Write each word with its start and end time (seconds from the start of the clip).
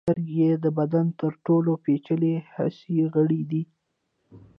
سترګې 0.05 0.49
د 0.63 0.65
بدن 0.79 1.05
تر 1.19 1.31
ټولو 1.45 1.71
پیچلي 1.85 2.33
حسي 2.53 2.97
غړي 3.13 3.41
دي. 3.51 3.63